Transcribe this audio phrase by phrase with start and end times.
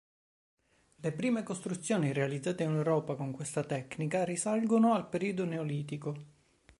[0.95, 6.23] Le prime costruzioni realizzate in Europa con questa tecnica risalgono al periodo Neolitico.